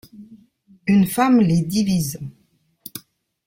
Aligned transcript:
Une 0.87 1.05
femme 1.05 1.39
les 1.41 1.61
divise... 1.61 2.17